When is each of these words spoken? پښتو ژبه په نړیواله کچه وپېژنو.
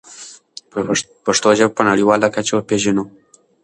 پښتو 1.25 1.49
ژبه 1.57 1.75
په 1.77 1.81
نړیواله 1.89 2.27
کچه 2.35 2.53
وپېژنو. 2.55 3.03